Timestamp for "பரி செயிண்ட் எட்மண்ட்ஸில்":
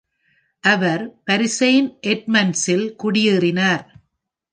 1.23-2.87